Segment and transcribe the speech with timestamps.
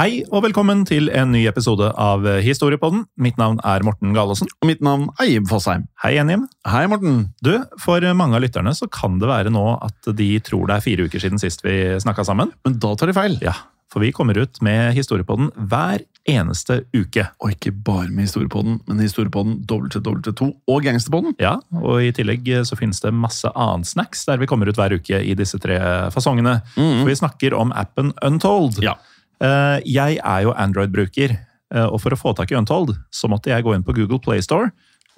[0.00, 3.02] Hei og velkommen til en ny episode av Historiepodden.
[3.20, 4.48] Mitt navn er Morten Galaasen.
[4.62, 5.82] Og mitt navn er Jim Fosheim.
[6.00, 6.46] Hei Enim.
[6.64, 7.18] Hei, Morten.
[7.44, 7.50] Du,
[7.84, 11.04] For mange av lytterne så kan det være nå at de tror det er fire
[11.04, 12.54] uker siden sist vi snakka sammen.
[12.64, 13.36] Men da tar de feil.
[13.44, 13.52] Ja,
[13.92, 17.26] For vi kommer ut med Historiepodden hver eneste uke.
[17.44, 21.36] Og ikke bare med Historiepodden, men Historiepodden WW2 og Gangsterpodden.
[21.44, 24.96] Ja, Og i tillegg så finnes det masse annen snacks der vi kommer ut hver
[24.96, 25.76] uke i disse tre
[26.16, 26.62] fasongene.
[26.72, 28.80] For vi snakker om appen Untold.
[28.80, 28.96] Ja.
[29.40, 31.36] Eh, Jeg er jo Android-bruker,
[31.74, 34.20] eh, og for å få tak i Untold så måtte jeg gå inn på Google
[34.20, 34.70] Play Store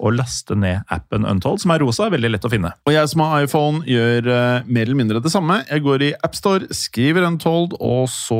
[0.03, 2.71] og laste ned appen Untold, som er rosa, veldig lett å finne.
[2.89, 5.59] Og jeg som har iPhone, gjør eh, mer eller mindre det samme.
[5.69, 8.39] Jeg går i AppStore, skriver Untold, og så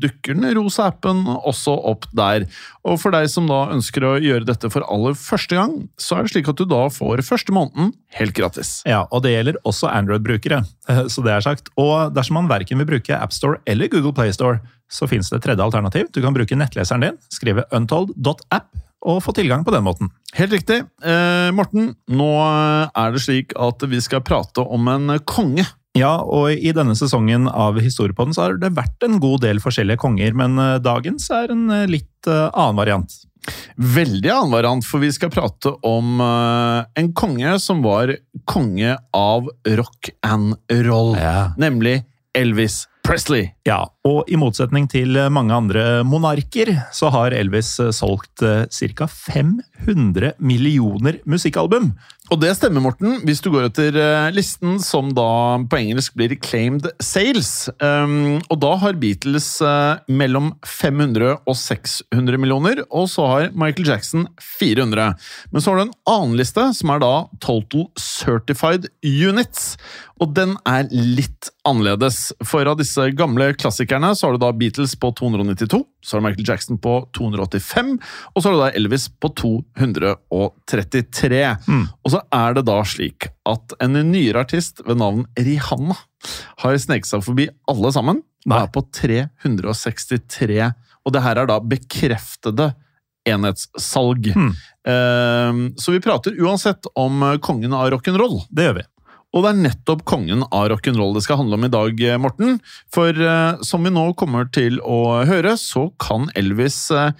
[0.00, 2.46] dukker den rosa appen også opp der.
[2.82, 6.26] Og for deg som da ønsker å gjøre dette for aller første gang, så er
[6.26, 8.80] det slik at du da får første måneden helt gratis.
[8.88, 10.62] Ja, og det gjelder også Android-brukere,
[11.12, 11.70] så det er sagt.
[11.76, 14.62] Og dersom man verken vil bruke AppStore eller Google Play Store,
[14.92, 16.10] så finnes det et tredje alternativ.
[16.14, 18.68] Du kan bruke nettleseren din, skrive untold.app
[19.06, 20.10] og få tilgang på den måten.
[20.34, 20.80] Helt riktig.
[21.04, 25.66] Eh, Morten, nå er det slik at vi skal prate om en konge.
[25.96, 30.00] Ja, og i denne sesongen av Historiepodden så har det vært en god del forskjellige
[30.02, 33.16] konger, men eh, dagens er en eh, litt eh, annen variant.
[33.78, 38.10] Veldig annen variant, for vi skal prate om en konge som var
[38.42, 39.46] konge av
[39.78, 40.56] rock and
[40.88, 41.12] roll.
[41.14, 41.52] Ja.
[41.54, 42.00] Nemlig
[42.34, 43.52] Elvis Presley.
[43.66, 49.08] Ja, og i motsetning til mange andre monarker, så har Elvis eh, solgt ca.
[49.10, 51.90] 500 millioner musikkalbum.
[52.26, 56.34] Og det stemmer, Morten, hvis du går etter eh, listen som da på engelsk blir
[56.42, 57.68] claimed sales.
[57.78, 63.92] Um, og da har Beatles eh, mellom 500 og 600 millioner, og så har Michael
[63.92, 64.26] Jackson
[64.58, 65.14] 400.
[65.52, 67.12] Men så har du en annen liste, som er da
[67.44, 69.76] Total Certified Units.
[70.18, 72.32] Og den er litt annerledes.
[72.42, 76.28] For av disse gamle klassikerne så har du da Beatles på 292, så har du
[76.28, 77.92] Michael Jackson på 285,
[78.32, 81.42] og så har du da Elvis på 233.
[82.04, 85.98] Og så er det da slik at en nyere artist ved navn Rihanna
[86.62, 90.60] har sneket seg forbi alle sammen, og er på 363.
[91.06, 92.72] Og det her er da bekreftede
[93.26, 94.30] enhetssalg.
[94.36, 94.52] Mm.
[95.82, 98.44] så vi prater uansett om kongen av rock'n'roll.
[98.54, 98.84] Det gjør vi.
[99.34, 102.60] Og det er nettopp kongen av rock'n'roll det skal handle om i dag, eh, Morten.
[102.92, 107.12] For eh, som vi nå kommer til å høre, så kan Elvis eh,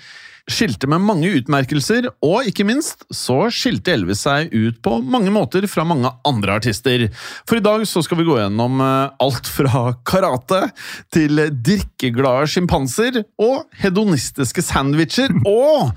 [0.46, 5.66] skilte med mange utmerkelser, og ikke minst så skilte Elvis seg ut på mange måter
[5.70, 7.08] fra mange andre artister.
[7.48, 10.68] For i dag så skal vi gå gjennom eh, alt fra karate
[11.14, 15.92] til drikkeglade sjimpanser og hedonistiske sandwicher, og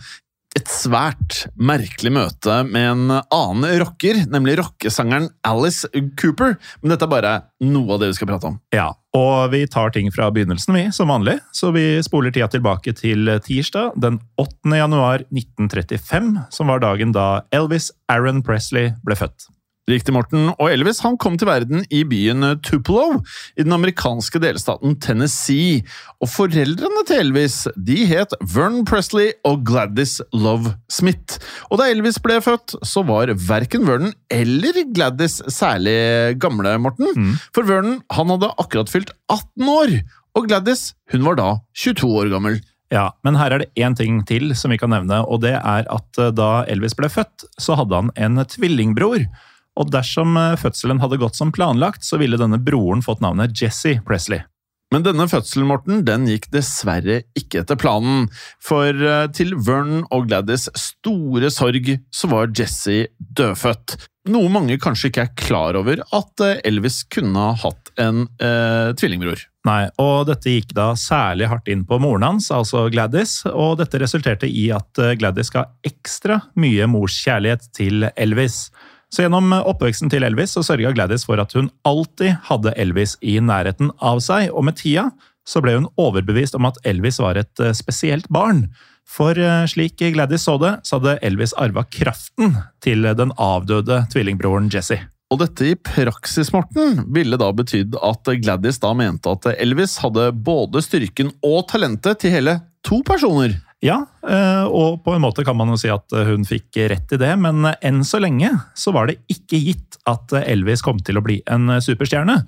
[0.57, 5.87] et svært merkelig møte med en annen rocker, nemlig rockesangeren Alice
[6.19, 6.55] Cooper.
[6.81, 8.57] Men dette er bare noe av det vi skal prate om.
[8.73, 8.87] Ja,
[9.17, 11.37] og vi tar ting fra begynnelsen, vi, som vanlig.
[11.55, 14.73] Så vi spoler tida tilbake til tirsdag den 8.
[14.79, 19.49] januar 1935, som var dagen da Elvis Aaron Presley ble født.
[19.89, 20.51] Riktig, Morten.
[20.59, 23.23] Og Elvis han kom til verden i byen Tupelo
[23.57, 25.81] i den amerikanske delstaten Tennessee.
[26.21, 31.39] Og foreldrene til Elvis de het Vern Presley og Gladys Love Smith.
[31.71, 37.09] Og da Elvis ble født, så var verken Vernon eller Gladys særlig gamle, Morten.
[37.55, 39.95] For Vernon han hadde akkurat fylt 18 år,
[40.37, 42.59] og Gladys hun var da 22 år gammel.
[42.93, 45.85] Ja, men her er det én ting til som vi kan nevne, og det er
[45.85, 49.27] at eh, da Elvis ble født, så hadde han en tvillingbror.
[49.79, 53.97] Og dersom eh, fødselen hadde gått som planlagt, så ville denne broren fått navnet Jesse
[54.07, 54.43] Presley.
[54.89, 58.25] Men denne fødselen Morten, den gikk dessverre ikke etter planen,
[58.63, 63.99] for eh, til Vernon og Gladys store sorg så var Jesse dødfødt.
[64.33, 68.89] Noe mange kanskje ikke er klar over at eh, Elvis kunne ha hatt en eh,
[68.97, 69.45] tvillingbror.
[69.69, 74.01] Nei, og dette gikk da særlig hardt inn på moren hans, altså Gladys, og dette
[74.01, 78.69] resulterte i at Gladys ga ekstra mye morskjærlighet til Elvis.
[79.09, 83.39] Så gjennom oppveksten til Elvis så sørga Gladys for at hun alltid hadde Elvis i
[83.41, 85.09] nærheten av seg, og med tida
[85.49, 88.67] så ble hun overbevist om at Elvis var et eh, spesielt barn.
[89.09, 94.69] For eh, slik Gladys så det, så hadde Elvis arva kraften til den avdøde tvillingbroren
[94.73, 95.01] Jesse.
[95.29, 100.31] Og dette i praksis, Morten, ville da betydd at Gladys da mente at Elvis hadde
[100.33, 103.53] både styrken og talentet til hele to personer.
[103.79, 107.13] Ja, eh, og på en måte kan man jo si at eh, hun fikk rett
[107.15, 111.19] i det, men enn så lenge så var det ikke gitt at Elvis kom til
[111.19, 112.41] å bli en superstjerne.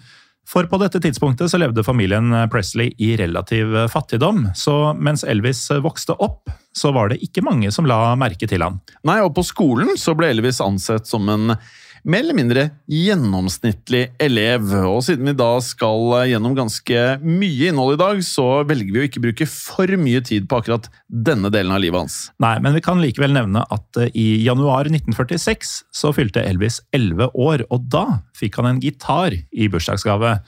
[0.52, 6.18] For på dette tidspunktet så levde familien Presley i relativ fattigdom, så mens Elvis vokste
[6.20, 8.82] opp, så var det ikke mange som la merke til han.
[9.08, 11.56] Nei, og på skolen så ble Elvis ansett som en
[12.04, 14.72] mer eller mindre gjennomsnittlig elev.
[14.88, 19.08] Og siden vi da skal gjennom ganske mye innhold i dag, så velger vi å
[19.10, 22.18] ikke bruke for mye tid på akkurat denne delen av livet hans.
[22.42, 27.32] Nei, men vi kan likevel nevne at eh, i januar 1946 så fylte Elvis 11
[27.36, 28.06] år, og da
[28.38, 30.40] fikk han en gitar i bursdagsgave.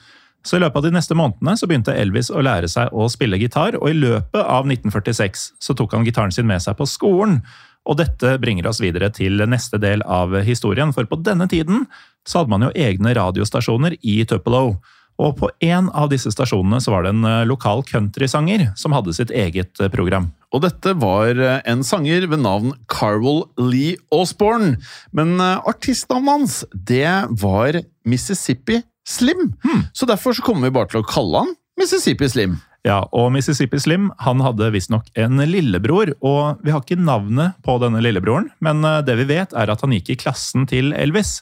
[0.44, 3.38] Så i løpet av de neste månedene så begynte Elvis å lære seg å spille
[3.40, 7.40] gitar, og i løpet av 1946 så tok han gitaren sin med seg på skolen.
[7.84, 11.84] Og dette bringer oss videre til neste del av historien, for på denne tiden
[12.24, 14.78] så hadde man jo egne radiostasjoner i Tupelo.
[15.22, 19.14] Og på en av disse stasjonene så var det en eh, lokal countrysanger som hadde
[19.14, 20.32] sitt eget eh, program.
[20.54, 24.74] Og dette var eh, en sanger ved navn Carwell Lee Osborne.
[25.14, 27.78] Men artistnavnet hans, det var
[28.08, 29.52] Mississippi Slim.
[29.62, 29.86] Hmm.
[29.94, 32.58] Så derfor så kommer vi bare til å kalle han Mississippi Slim.
[32.84, 37.78] Ja, og Mississippi Slim han hadde visstnok en lillebror, og vi har ikke navnet på
[37.80, 41.38] denne lillebroren, men eh, det vi vet er at han gikk i klassen til Elvis.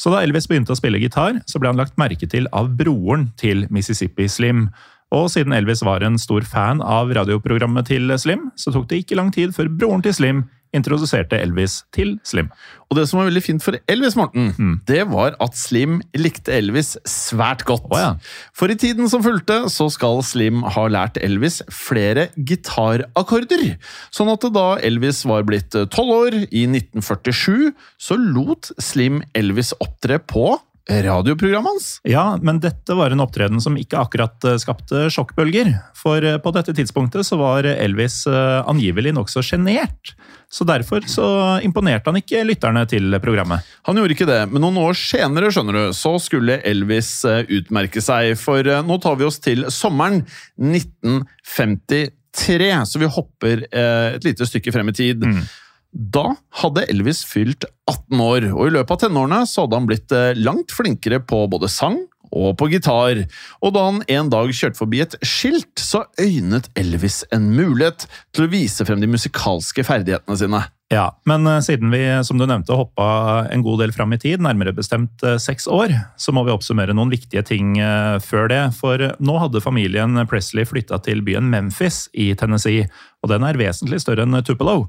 [0.00, 3.28] Så da Elvis begynte å spille gitar, så ble han lagt merke til av broren
[3.38, 4.66] til Mississippi Slim.
[5.14, 9.18] Og siden Elvis var en stor fan av radioprogrammet til Slim, så tok det ikke
[9.20, 10.42] lang tid før broren til Slim
[10.76, 12.50] introduserte Elvis til Slim.
[12.90, 14.72] Og det som var veldig fint for Elvis, Morten, mm.
[14.88, 17.86] det var at Slim likte Elvis svært godt.
[17.90, 18.10] Oh, ja.
[18.56, 23.76] For i tiden som fulgte, så skal Slim ha lært Elvis flere gitarakkorder.
[24.14, 27.70] Sånn at da Elvis var blitt tolv år, i 1947,
[28.00, 30.56] så lot Slim Elvis opptre på
[30.90, 32.00] radioprogrammet hans?
[32.02, 35.78] Ja, men dette var en opptreden som ikke akkurat eh, skapte sjokkbølger.
[35.98, 40.14] For eh, på dette tidspunktet så var Elvis eh, angivelig nokså sjenert.
[40.50, 43.60] Så derfor så imponerte han ikke lytterne til programmet.
[43.86, 48.34] Han gjorde ikke det, men noen år senere skjønner du, så skulle Elvis utmerke seg.
[48.40, 50.24] For nå tar vi oss til sommeren
[50.58, 55.22] 1953, så vi hopper et lite stykke frem i tid.
[55.22, 55.46] Mm.
[55.90, 60.14] Da hadde Elvis fylt 18 år, og i løpet av tenårene så hadde han blitt
[60.14, 61.98] eh, langt flinkere på både sang
[62.30, 63.24] og på gitar.
[63.58, 68.46] Og da han en dag kjørte forbi et skilt, så øynet Elvis en mulighet til
[68.46, 70.62] å vise frem de musikalske ferdighetene sine.
[70.94, 74.38] Ja, men eh, siden vi som du nevnte, hoppa en god del fram i tid,
[74.46, 77.74] nærmere bestemt eh, seks år, så må vi oppsummere noen viktige ting
[78.22, 78.62] før det.
[78.78, 82.86] For nå hadde familien Presley flytta til byen Memphis i Tennessee,
[83.26, 84.84] og den er vesentlig større enn Tupelo.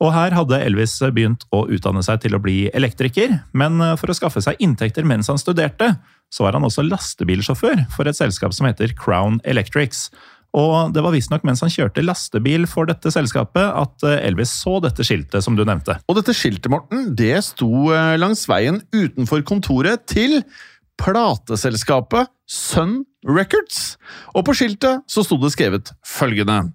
[0.00, 4.12] Og her hadde Elvis begynt å utdanne seg til å bli elektriker, men eh, for
[4.12, 5.92] å skaffe seg inntekter mens han studerte,
[6.32, 10.08] så var han også lastebilsjåfør for et selskap som heter Crown Electrics.
[10.56, 14.78] Og det var visstnok mens han kjørte lastebil for dette selskapet at eh, Elvis så
[14.82, 16.00] dette skiltet som du nevnte.
[16.08, 20.40] Og dette skiltet, Morten, det sto eh, langs veien utenfor kontoret til
[21.00, 23.98] plateselskapet Sun Records.
[24.34, 26.70] Og på skiltet så sto det skrevet følgende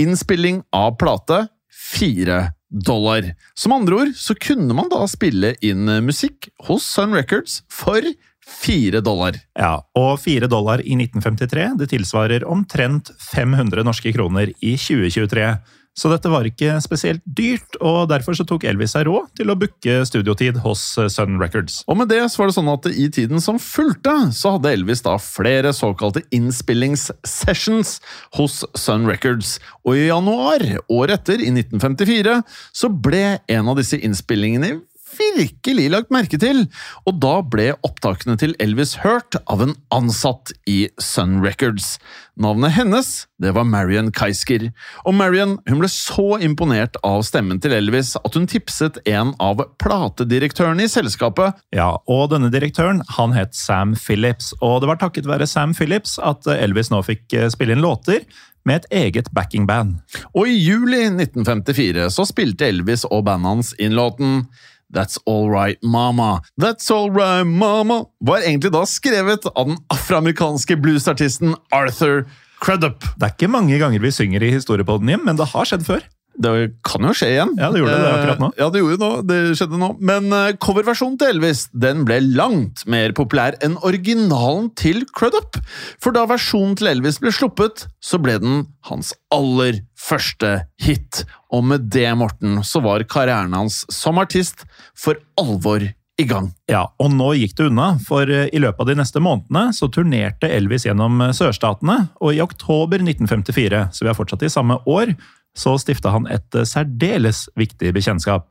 [0.00, 1.44] Innspilling av plate
[1.84, 3.34] fire dollar.
[3.54, 8.02] Som andre ord så kunne man da spille inn musikk hos Sun Records for
[8.44, 9.38] fire dollar.
[9.58, 15.48] Ja, og fire dollar i 1953 det tilsvarer omtrent 500 norske kroner i 2023.
[15.94, 19.58] Så dette var ikke spesielt dyrt, og derfor så tok Elvis seg råd til å
[19.58, 21.82] booke studiotid hos eh, Sun Records.
[21.86, 25.04] Og med det så var det sånn at i tiden som fulgte, så hadde Elvis
[25.06, 28.00] da flere såkalte innspillingssessions
[28.40, 29.60] hos Sun Records.
[29.86, 32.40] Og i januar året etter, i 1954,
[32.74, 34.80] så ble en av disse innspillingene
[35.16, 36.64] virkelig lagt merke til,
[37.08, 41.96] og da ble opptakene til Elvis hørt av en ansatt i Sun Records.
[42.40, 44.68] Navnet hennes det var Marion Keisker,
[45.06, 49.62] og Marion hun ble så imponert av stemmen til Elvis at hun tipset en av
[49.82, 51.60] platedirektørene i selskapet.
[51.74, 56.18] Ja, og denne direktøren han het Sam Phillips, og det var takket være Sam Phillips
[56.22, 58.26] at Elvis nå fikk eh, spille inn låter
[58.64, 59.98] med et eget backingband.
[60.32, 64.46] Og i juli 1954 så spilte Elvis og bandet hans inn låten
[64.94, 66.40] That's All Right Mama.
[66.60, 72.24] That's All Right Mama var egentlig da skrevet av den afroamerikanske bluesartisten Arthur
[72.64, 73.02] Crudup.
[73.18, 76.04] Det er ikke mange ganger vi synger i historiepodden, Jim, men det har skjedd før.
[76.34, 76.50] Det
[76.86, 77.52] kan jo skje igjen.
[77.60, 78.48] Ja, det gjorde det akkurat nå.
[78.50, 79.10] Eh, Ja, det gjorde det nå.
[79.28, 79.88] Det skjedde nå.
[80.02, 85.60] Men eh, coverversjonen til Elvis den ble langt mer populær enn originalen til Crudup.
[86.02, 91.22] For da versjonen til Elvis ble sluppet, så ble den hans aller første hit.
[91.54, 94.66] Og med det, Morten, så var karrieren hans som artist
[94.98, 95.86] for alvor
[96.18, 96.52] i gang.
[96.70, 99.88] Ja, og nå gikk det unna, for eh, i løpet av de neste månedene så
[99.90, 104.76] turnerte Elvis gjennom eh, sørstatene, og i oktober 1954, så vi er fortsatt i samme
[104.86, 105.14] år,
[105.58, 108.48] så stifta han et eh, særdeles viktig bekjentskap.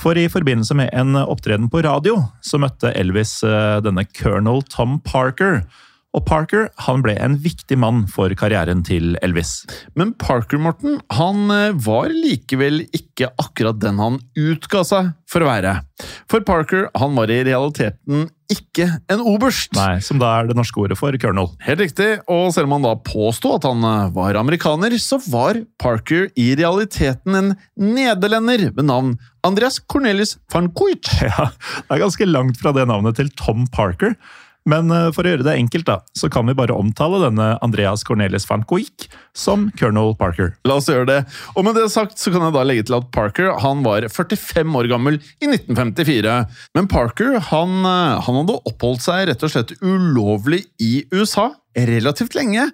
[0.00, 4.98] For i forbindelse med en opptreden på radio, så møtte Elvis eh, denne colonel Tom
[5.04, 5.62] Parker.
[6.12, 9.62] Og Parker han ble en viktig mann for karrieren til Elvis.
[9.96, 15.48] Men Parker, Morten, han eh, var likevel ikke akkurat den han utga seg for å
[15.48, 15.78] være.
[16.28, 19.72] For Parker han var i realiteten ikke en oberst.
[19.78, 21.48] Nei, Som da er det norske ordet for colonel.
[21.64, 25.62] Helt riktig, og selv om han da påsto at han eh, var amerikaner, så var
[25.80, 29.16] Parker i realiteten en nederlender ved navn
[29.48, 31.08] Andreas Cornelius van Coit.
[31.32, 34.18] Ja, Det er ganske langt fra det navnet til Tom Parker.
[34.68, 38.04] Men eh, for å gjøre det enkelt, da, så kan vi bare omtale denne Andreas
[38.06, 40.52] Cornelis van Coik som colonel Parker.
[40.68, 41.18] La oss gjøre det.
[41.56, 44.78] Og med det sagt så kan jeg da legge til at Parker han var 45
[44.78, 46.36] år gammel i 1954.
[46.78, 52.36] Men Parker han, eh, han hadde oppholdt seg rett og slett ulovlig i USA relativt
[52.38, 52.68] lenge.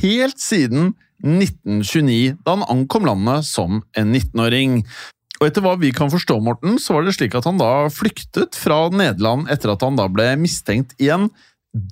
[0.00, 4.82] Helt siden 1929, da han ankom landet som en 19-åring.
[5.44, 8.56] Og etter hva vi kan forstå, Morten, så var det slik at han da flyktet
[8.56, 11.26] fra Nederland etter at han da ble mistenkt i en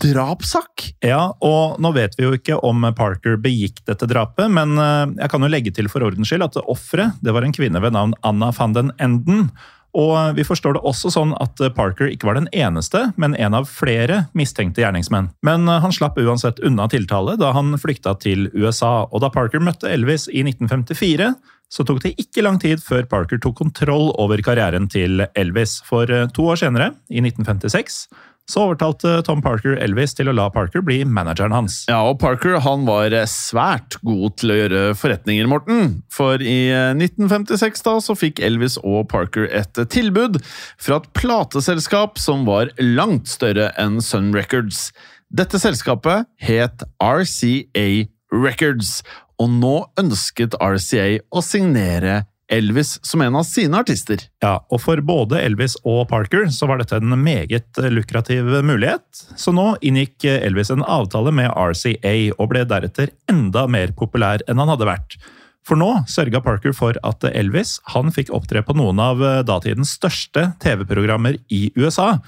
[0.00, 0.86] drapssak.
[1.04, 5.34] Ja, og nå vet vi jo ikke om Parker begikk dette drapet, men eh, jeg
[5.34, 8.48] kan jo legge til for ordens skyld at offeret var en kvinne ved navn Anna
[8.56, 9.50] van den Enden.
[9.92, 13.66] Og vi forstår det også sånn at Parker ikke var den eneste, men en av
[13.68, 15.28] flere mistenkte gjerningsmenn.
[15.44, 19.60] Men eh, han slapp uansett unna tiltale da han flykta til USA, og da Parker
[19.60, 21.34] møtte Elvis i 1954,
[21.72, 25.78] så tok det ikke lang tid før Parker tok kontroll over karrieren til Elvis.
[25.88, 28.04] For eh, to år senere, i 1956,
[28.50, 31.82] så overtalte Tom Parker Elvis til å la Parker bli manageren hans.
[31.88, 36.02] Ja, og Parker han var svært god til å gjøre forretninger, Morten.
[36.12, 40.40] For i 1956 da, så fikk Elvis og Parker et tilbud
[40.76, 44.90] fra et plateselskap som var langt større enn Sun Records.
[45.32, 47.86] Dette selskapet het RCA
[48.32, 48.98] Records,
[49.42, 52.22] og nå ønsket RCA å signere
[52.52, 54.20] Elvis som en av sine artister.
[54.44, 59.22] Ja, og for både Elvis og Parker så var dette en meget lukrativ mulighet.
[59.40, 64.60] Så nå inngikk Elvis en avtale med RCA, og ble deretter enda mer populær enn
[64.60, 65.16] han hadde vært.
[65.64, 70.50] For nå sørga Parker for at Elvis han fikk opptre på noen av datidens største
[70.60, 72.18] TV-programmer i USA.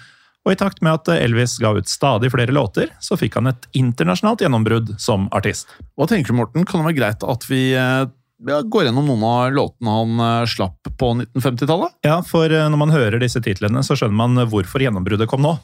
[0.45, 3.65] Og i takt med at Elvis ga ut stadig flere låter, så fikk han et
[3.77, 5.71] internasjonalt gjennombrudd som artist.
[5.97, 6.67] Hva tenker du, Morten?
[6.69, 8.05] Kan det være greit at vi eh,
[8.45, 11.97] ja, går gjennom noen av låtene han eh, slapp på 1950-tallet?
[12.05, 15.57] Ja, for eh, når man hører disse titlene, så skjønner man hvorfor gjennombruddet kom nå.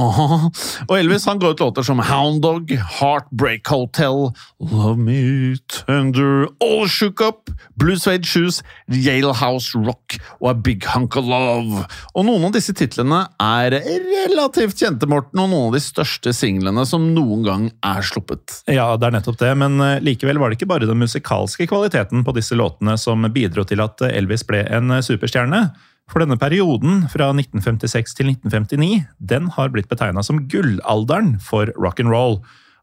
[0.00, 0.48] Aha.
[0.86, 4.30] Og Elvis han ga ut låter som Hound Dog, Heartbreak Hotel,
[4.72, 10.88] Love Me Tender, All Shook Up, Blue Suede Shoes, Yale House Rock og A Big
[10.94, 11.84] Hunk of Love.
[12.16, 16.86] Og noen av disse titlene er relativt kjente, Morten, og noen av de største singlene
[16.88, 18.62] som noen gang er sluppet.
[18.72, 22.24] Ja, det er nettopp det, men eh, likevel var det ikke bare den musikalske kvaliteten
[22.24, 25.66] på disse låtene som bidro til at Elvis ble en eh, superstjerne.
[26.10, 32.40] For denne perioden, fra 1956 til 1959, den har blitt betegna som gullalderen for rock'n'roll.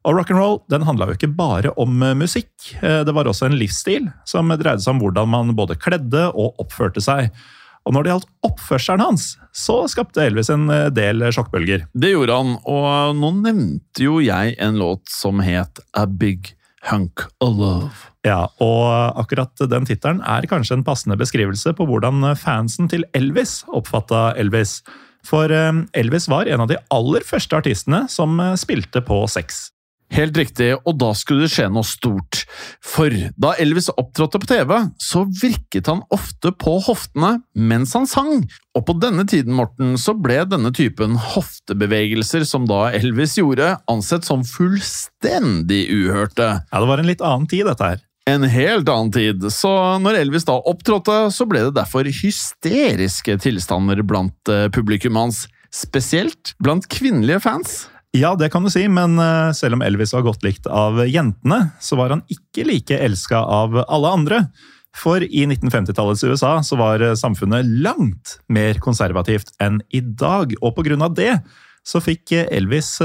[0.08, 2.50] Og rock'n'roll den handla jo ikke bare om eh, musikk,
[2.82, 6.60] Eh, det var også en livsstil som dreide seg om hvordan man både kledde og
[6.62, 7.32] oppførte seg.
[7.88, 11.88] Og når det gjaldt oppførselen hans, så skapte Elvis en eh, del sjokkbølger.
[11.94, 16.54] Det gjorde han, og nå nevnte jo jeg en låt som het A Big
[16.90, 18.09] Hunk of Love.
[18.28, 23.62] Ja, og akkurat den tittelen er kanskje en passende beskrivelse på hvordan fansen til Elvis
[23.72, 24.82] oppfatta Elvis.
[25.28, 29.70] For eh, Elvis var en av de aller første artistene som eh, spilte på sex.
[30.10, 32.42] Helt riktig, og da skulle det skje noe stort.
[32.82, 38.48] For da Elvis opptrådte på TV, så virket han ofte på hoftene mens han sang.
[38.74, 44.26] Og på denne tiden, Morten, så ble denne typen hoftebevegelser som da Elvis gjorde, ansett
[44.26, 46.56] som fullstendig uhørte.
[46.66, 48.02] Ja, Det var en litt annen tid, dette her.
[48.30, 49.72] En helt annen tid, så
[50.04, 55.48] når Elvis da opptrådte, så ble det derfor hysteriske tilstander blant eh, publikum hans.
[55.74, 57.88] Spesielt blant kvinnelige fans.
[58.14, 61.72] Ja, det kan du si, men eh, selv om Elvis var godt likt av jentene,
[61.82, 64.44] så var han ikke like elska av alle andre.
[65.00, 70.76] For i 1950-tallets USA så var eh, samfunnet langt mer konservativt enn i dag, og
[70.78, 71.40] på grunn av det
[71.88, 73.00] så fikk Elvis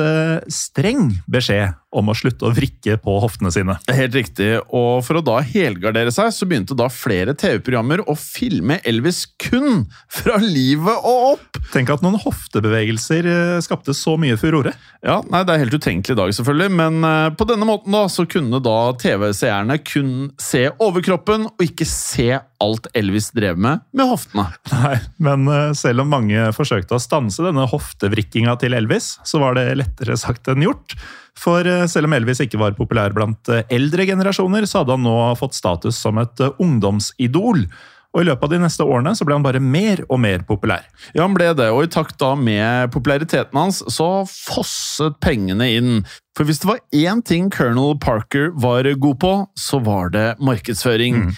[0.53, 3.77] streng beskjed om å slutte å vrikke på hoftene sine.
[3.95, 8.81] Helt riktig, og for å da helgardere seg, så begynte da flere TV-programmer å filme
[8.87, 11.61] Elvis kun fra livet og opp!
[11.73, 14.75] Tenk at noen hoftebevegelser eh, skapte så mye furore.
[15.05, 18.05] Ja, nei, Det er helt utenkelig i dag, selvfølgelig, men uh, på denne måten da,
[18.11, 22.31] så kunne da TV-seerne kun se overkroppen, og ikke se
[22.65, 24.47] alt Elvis drev med med hoftene.
[24.73, 29.59] Nei, men uh, selv om mange forsøkte å stanse denne hoftevrikkinga til Elvis, så var
[29.59, 30.97] det lettere sagt enn gjort.
[31.41, 35.05] For eh, selv om Elvis ikke var populær blant eh, eldre generasjoner, så hadde han
[35.07, 37.67] nå fått status som et eh, ungdomsidol.
[38.15, 40.85] Og I løpet av de neste årene så ble han bare mer og mer populær.
[41.17, 45.97] Ja, han ble det, og i takt da med populariteten hans så fosset pengene inn.
[46.39, 51.25] For hvis det var én ting Colonel Parker var god på, så var det markedsføring.
[51.25, 51.35] Mm.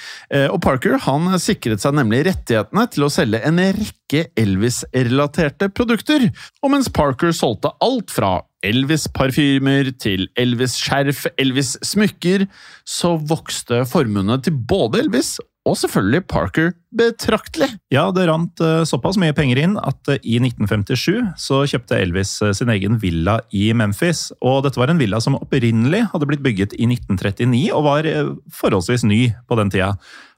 [0.53, 6.29] Og Parker han sikret seg nemlig rettighetene til å selge en rekke Elvis-relaterte produkter.
[6.61, 8.35] Og mens Parker solgte alt fra
[8.67, 12.47] Elvis-parfymer til Elvis-skjerf, Elvis-smykker,
[12.87, 17.69] så vokste formuene til både Elvis og selvfølgelig Parker betraktelig.
[17.93, 22.37] Ja, det rant uh, såpass mye penger inn at uh, i 1957 så kjøpte Elvis
[22.45, 24.29] uh, sin egen villa i Memphis.
[24.39, 28.11] Og dette var en villa som opprinnelig hadde blitt bygget i 1939 og var
[28.55, 29.95] forholdsvis ny på den tida.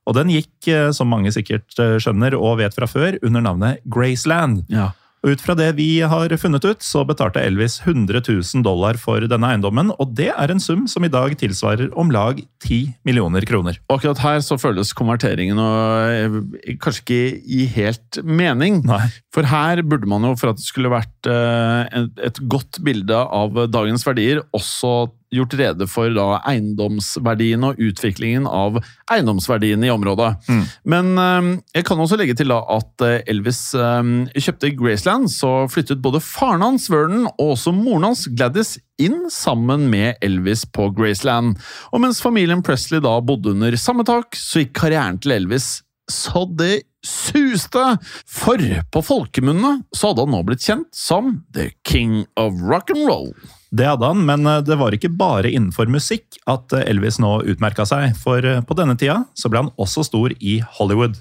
[0.09, 0.65] Og den gikk,
[0.97, 4.63] som mange sikkert skjønner og vet fra før, under navnet Graceland.
[4.73, 4.95] Ja.
[5.25, 9.25] Og Ut fra det vi har funnet ut, så betalte Elvis 100 000 dollar for
[9.31, 13.47] denne eiendommen, og det er en sum som i dag tilsvarer om lag 10 millioner
[13.49, 13.81] kroner.
[13.91, 15.83] Akkurat her så føles konverteringen og,
[16.15, 18.85] eh, kanskje ikke i helt mening.
[18.87, 19.09] Nei.
[19.35, 23.67] For her burde man jo, for at det skulle vært eh, et godt bilde av
[23.71, 28.79] dagens verdier, også gjort rede for da, eiendomsverdien og utviklingen av
[29.13, 30.31] eiendomsverdiene i området.
[30.49, 30.63] Mm.
[30.89, 35.53] Men um, jeg kan også legge til da, at eh, Elvis um, kjøpte Graceland, så
[35.73, 40.89] flyttet både faren hans, Vernon, og også moren hans, Gladys, inn sammen med Elvis på
[40.97, 41.59] Graceland.
[41.93, 45.77] Og mens familien Presley da bodde under samme tak, så gikk karrieren til Elvis
[46.09, 47.85] så det suste!
[48.29, 53.33] For på folkemunne så hadde han nå blitt kjent som The King of Rock'n'Roll.
[53.71, 57.39] Det hadde han, men eh, det var ikke bare innenfor musikk at eh, Elvis nå
[57.53, 61.19] utmerka seg, for eh, på denne tida så ble han også stor i Hollywood.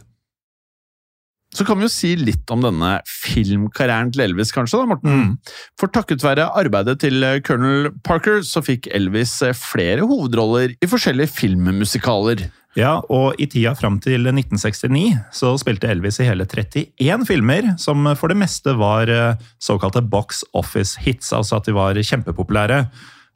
[1.56, 5.13] Så kan vi jo si litt om denne filmkarrieren til Elvis, kanskje, da, Morten.
[5.15, 5.54] Mm.
[5.80, 12.43] For takket være arbeidet til Colonel Parker, så fikk Elvis flere hovedroller i forskjellige filmmusikaler.
[12.77, 18.05] Ja, og i tida fram til 1969 så spilte Elvis i hele 31 filmer, som
[18.19, 19.09] for det meste var
[19.57, 22.83] såkalte box office hits, altså at de var kjempepopulære.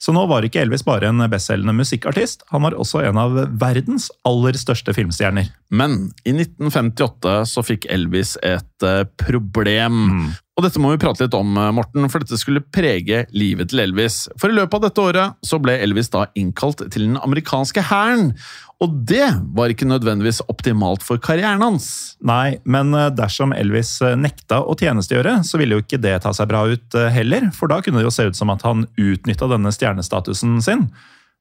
[0.01, 4.07] Så nå var ikke Elvis bare en bestselgende musikkartist, han var også en av verdens
[4.25, 5.51] aller største filmstjerner.
[5.69, 9.99] Men i 1958 så fikk Elvis et uh, problem.
[10.09, 10.31] Mm.
[10.59, 13.79] Og dette må vi prate litt om, eh, Morten, for dette skulle prege livet til
[13.85, 14.27] Elvis.
[14.37, 18.33] For i løpet av dette året så ble Elvis da innkalt til den amerikanske hæren.
[18.81, 22.17] Og det var ikke nødvendigvis optimalt for karrieren hans.
[22.19, 26.33] Nei, men eh, dersom Elvis eh, nekta å tjenestegjøre, så ville jo ikke det ta
[26.35, 29.47] seg bra ut heller, for da kunne det jo se ut som at han utnytta
[29.47, 30.89] denne stjernestatusen sin.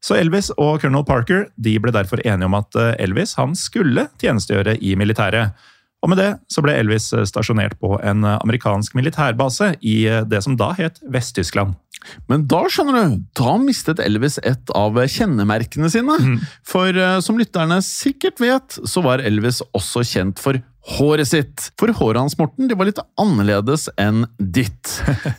[0.01, 4.79] Så Elvis og colonel Parker de ble derfor enige om at Elvis han skulle tjenestegjøre
[4.81, 5.53] i militæret.
[6.01, 10.71] Og med det så ble Elvis stasjonert på en amerikansk militærbase i det som da
[10.79, 11.77] het Vest-Tyskland.
[12.31, 16.17] Men da skjønner du, da mistet Elvis et av kjennemerkene sine.
[16.17, 16.39] Mm.
[16.65, 20.57] For som lytterne sikkert vet, så var Elvis også kjent for
[20.97, 21.67] håret sitt.
[21.81, 24.95] For håret hans, Morten, det var litt annerledes enn ditt.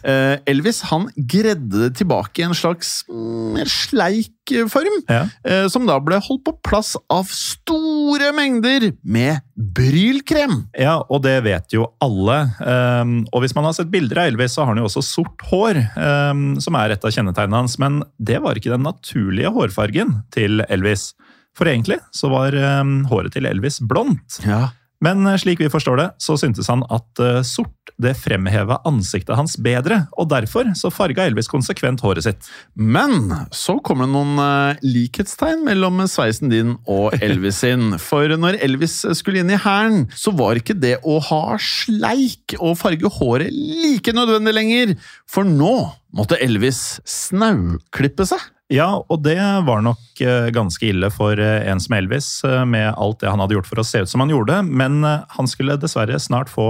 [0.05, 5.23] Uh, Elvis han gredde det tilbake i en slags mm, sleik form, ja.
[5.47, 10.67] uh, som da ble holdt på plass av store mengder med brylkrem.
[10.77, 12.39] Ja, og det vet jo alle.
[12.59, 15.45] Um, og hvis man har sett bilder av Elvis, så har han jo også sort
[15.51, 17.79] hår, um, som er et av kjennetegnene hans.
[17.81, 21.11] Men det var ikke den naturlige hårfargen til Elvis.
[21.57, 24.39] For egentlig så var um, håret til Elvis blondt.
[24.47, 24.69] Ja.
[25.01, 29.35] Men eh, slik vi forstår det, så syntes han at eh, sort det fremheva ansiktet
[29.37, 32.49] hans bedre, og derfor så farga Elvis konsekvent håret sitt.
[32.75, 37.97] Men så kommer det noen eh, likhetstegn mellom sveisen din og Elvis sin.
[38.01, 42.77] For når Elvis skulle inn i hæren, så var ikke det å ha sleik og
[42.79, 44.95] farge håret like nødvendig lenger.
[45.29, 45.75] For nå
[46.15, 48.41] måtte Elvis snauklippe seg.
[48.71, 49.35] Ja, og det
[49.67, 53.43] var nok eh, ganske ille for eh, en som Elvis, eh, med alt det han
[53.43, 56.69] hadde gjort for å se ut som han gjorde, men han skulle dessverre snart få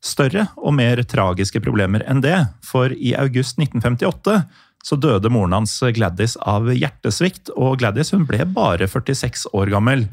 [0.00, 4.38] større og mer tragiske problemer enn det, for i august 1958
[4.80, 10.06] så døde moren hans Gladys av hjertesvikt, og Gladys hun ble bare 46 år gammel.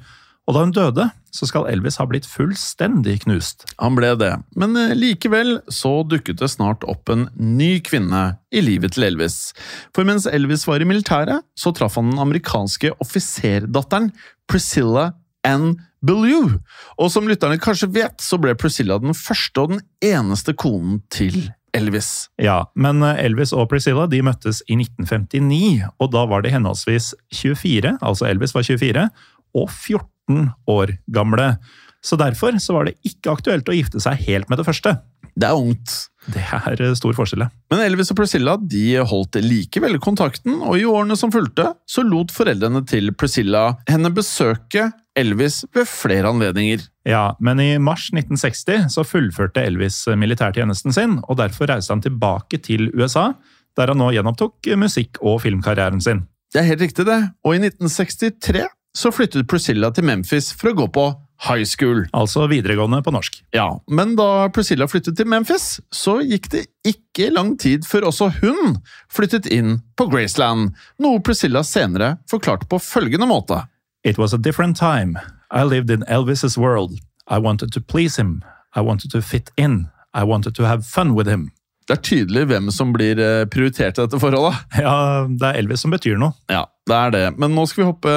[0.47, 3.65] Og da hun døde, så skal Elvis ha blitt fullstendig knust.
[3.83, 8.23] Han ble det, men eh, likevel så dukket det snart opp en ny kvinne
[8.55, 9.51] i livet til Elvis.
[9.95, 14.13] For mens Elvis var i militæret, så traff han den amerikanske offiserdatteren
[14.47, 15.11] Priscilla
[15.47, 16.57] Ann Bellew.
[16.95, 21.49] Og som lytterne kanskje vet, så ble Priscilla den første og den eneste konen til
[21.75, 22.29] Elvis.
[22.39, 27.11] Ja, men eh, Elvis og Priscilla de møttes i 1959, og da var de henholdsvis
[27.35, 29.09] 24, altså Elvis var 24,
[29.57, 31.55] og 14 14 år gamle.
[32.03, 34.97] Så derfor så var det ikke aktuelt å gifte seg helt med det første.
[35.37, 35.93] Det er ungt.
[36.33, 37.49] Det er eh, stor forskjell, ja.
[37.71, 42.33] Men Elvis og Priscilla de holdt likevel kontakten, og i årene som fulgte, så lot
[42.35, 46.83] foreldrene til Priscilla henne besøke Elvis ved flere anledninger.
[47.07, 52.59] Ja, men i mars 1960 så fullførte Elvis militærtjenesten sin, og derfor reiste han tilbake
[52.65, 53.31] til USA,
[53.77, 56.25] der han nå gjenopptok musikk- og filmkarrieren sin.
[56.53, 57.19] Det er helt riktig, det.
[57.45, 58.65] Og i 1963
[58.97, 61.07] så flyttet Priscilla til Memphis for å gå på
[61.47, 62.05] high school.
[62.17, 63.41] Altså videregående på norsk.
[63.55, 68.31] Ja, men da Priscilla flyttet til Memphis, så gikk det ikke lang tid før også
[68.41, 68.79] hun
[69.13, 73.63] flyttet inn på Graceland, noe Priscilla senere forklarte på følgende måte.
[74.03, 75.19] It was a different time.
[75.51, 76.99] I lived in Elvis' world.
[77.27, 78.43] I wanted to please him.
[78.75, 79.89] I wanted to fit in.
[80.13, 81.51] I wanted to have fun with him.
[81.87, 84.59] Det er tydelig hvem som blir eh, prioritert i dette forholdet.
[84.75, 86.35] Ja, det er Elvis som betyr noe.
[86.51, 87.23] Ja, det er det.
[87.39, 88.15] Men nå skal vi hoppe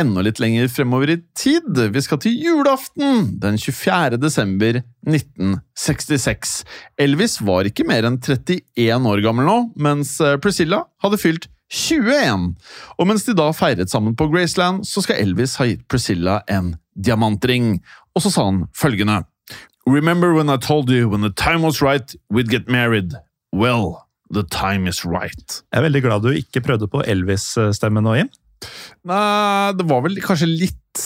[0.00, 1.68] enda litt lenger fremover i tid.
[1.92, 4.16] Vi skal til julaften den 24.
[4.22, 6.54] desember 1966.
[7.00, 12.48] Elvis var ikke mer enn 31 år gammel nå, mens eh, Priscilla hadde fylt 21.
[12.96, 16.72] Og mens de da feiret sammen på Graceland, så skal Elvis ha gitt Priscilla en
[16.96, 17.76] diamantring.
[18.16, 19.20] Og så sa han følgende
[19.90, 23.14] Remember when I told you when the time was right, we'd get married?
[23.52, 25.62] Well, the time is right.
[25.72, 28.30] Jeg er veldig glad du ikke prøvde på Elvis-stemmen nå, Jim.
[29.08, 31.00] Nei, det var vel kanskje litt,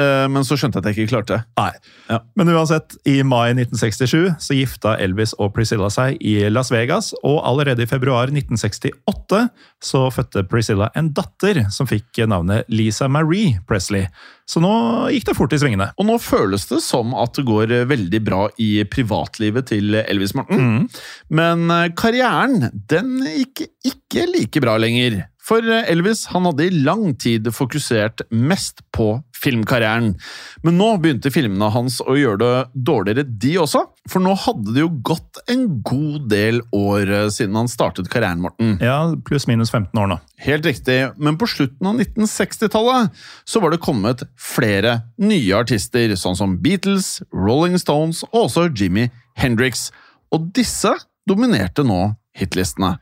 [0.00, 1.40] eh, men så skjønte jeg at jeg ikke klarte det.
[1.60, 1.72] Nei.
[2.08, 2.20] Ja.
[2.38, 7.42] Men uansett, i mai 1967 så gifta Elvis og Priscilla seg i Las Vegas, og
[7.44, 9.42] allerede i februar 1968
[9.84, 14.08] så fødte Priscilla en datter som fikk navnet Lisa Marie Presley.
[14.48, 14.72] Så nå
[15.12, 15.90] gikk det fort i svingene.
[16.00, 20.64] Og nå føles det som at det går veldig bra i privatlivet til Elvis Morten.
[20.64, 20.88] Mm.
[21.36, 25.22] Men eh, karrieren, den gikk ikke like bra lenger.
[25.44, 30.14] For eh, Elvis han hadde i lang tid fokusert mest på filmkarrieren.
[30.64, 33.82] Men nå begynte filmene hans å gjøre det dårligere, de også.
[34.10, 38.40] For nå hadde det jo gått en god del år eh, siden han startet karrieren,
[38.44, 38.78] Morten.
[38.84, 40.18] Ja, pluss-minus 15 år nå.
[40.44, 46.38] Helt riktig, men på slutten av 1960-tallet så var det kommet flere nye artister, sånn
[46.38, 49.90] som Beatles, Rolling Stones og også Jimmy Hendrix.
[50.32, 50.92] Og disse
[51.28, 52.96] dominerte nå hitlistene.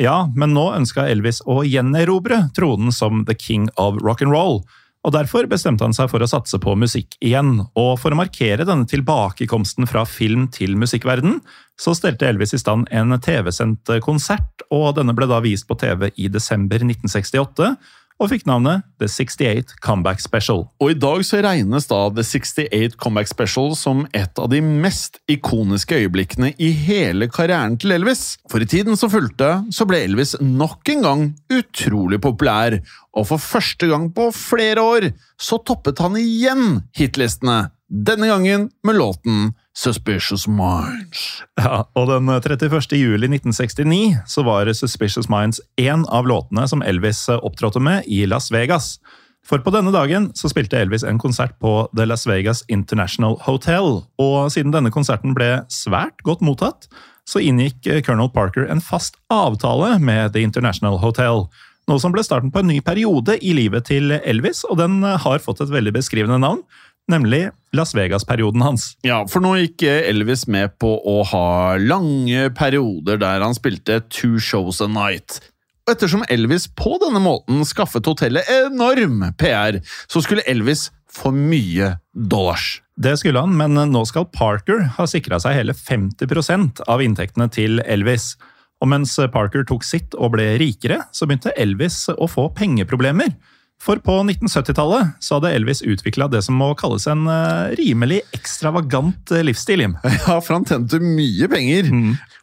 [0.00, 4.62] Ja, men nå ønska Elvis å gjenerobre tronen som the king of rock'n'roll.
[5.04, 7.58] Og Derfor bestemte han seg for å satse på musikk igjen.
[7.76, 11.38] Og For å markere denne tilbakekomsten fra film til musikkverden,
[11.80, 16.08] så stelte Elvis i stand en TV-sendt konsert, og denne ble da vist på TV
[16.16, 17.74] i desember 1968
[18.20, 20.66] og fikk navnet The 68 Comeback Special.
[20.82, 25.18] Og I dag så regnes da The 68 Comeback Special som et av de mest
[25.30, 28.36] ikoniske øyeblikkene i hele karrieren til Elvis.
[28.52, 32.78] For i tiden som fulgte, så ble Elvis nok en gang utrolig populær,
[33.16, 38.96] og for første gang på flere år så toppet han igjen hitlistene, denne gangen med
[38.96, 41.42] låten Suspicious Minds.
[41.58, 42.92] Ja, og Den 31.
[42.92, 48.50] juli 1969 så var Suspicious Minds én av låtene som Elvis opptrådte med i Las
[48.52, 48.98] Vegas.
[49.46, 54.04] For på denne dagen så spilte Elvis en konsert på The Las Vegas International Hotel.
[54.20, 56.86] Og siden denne konserten ble svært godt mottatt,
[57.26, 61.48] så inngikk Colonel Parker en fast avtale med The International Hotel.
[61.90, 65.42] Noe som ble starten på en ny periode i livet til Elvis, og den har
[65.42, 66.62] fått et veldig beskrivende navn
[67.10, 68.94] nemlig Las Vegas-perioden hans.
[69.06, 74.40] Ja, for nå gikk Elvis med på å ha lange perioder der han spilte two
[74.42, 75.38] shows a night.
[75.86, 81.96] Og ettersom Elvis på denne måten skaffet hotellet enorm PR, så skulle Elvis få mye
[82.14, 82.78] dollars.
[83.00, 87.82] Det skulle han, men nå skal Parker ha sikra seg hele 50% av inntektene til
[87.82, 88.34] Elvis.
[88.80, 93.34] Og mens Parker tok sitt og ble rikere, så begynte Elvis å få pengeproblemer.
[93.80, 99.32] For på 1970-tallet så hadde Elvis utvikla det som må kalles en eh, rimelig ekstravagant
[99.32, 99.86] eh, livsstil.
[99.86, 99.96] Jim.
[100.26, 101.88] Ja, for han tjente mye penger.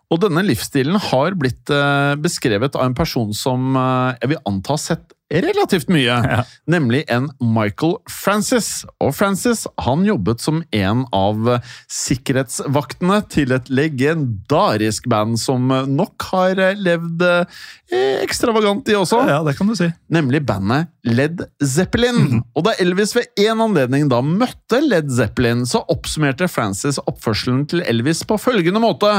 [0.10, 3.78] Og denne livsstilen har blitt eh, beskrevet av en person som
[4.18, 6.44] jeg vil anta har sett relativt mye, Ja.
[6.68, 8.86] nemlig en Michael Francis.
[9.04, 11.50] Og Francis han jobbet som en av
[11.92, 19.58] sikkerhetsvaktene til et legendarisk band som nok har levd eh, ekstravagant i også Ja, det
[19.58, 19.90] kan du si.
[20.10, 22.42] nemlig bandet Led Zeppelin.
[22.56, 27.84] Og da Elvis ved en anledning da møtte Led Zeppelin, så oppsummerte Francis oppførselen til
[27.88, 29.12] Elvis på følgende måte.